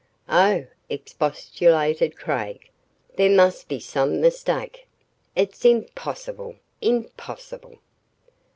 "Oh," 0.29 0.65
expostulated 0.89 2.17
Craig, 2.17 2.71
"there 3.17 3.29
must 3.29 3.67
be 3.67 3.79
some 3.79 4.19
mistake. 4.19 4.87
It's 5.35 5.63
impossible 5.63 6.55
impossible." 6.81 7.77